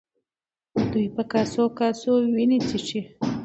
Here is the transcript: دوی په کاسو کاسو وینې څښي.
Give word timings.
دوی 0.91 1.07
په 1.15 1.23
کاسو 1.31 1.63
کاسو 1.79 2.11
وینې 2.35 2.59
څښي. 2.67 3.01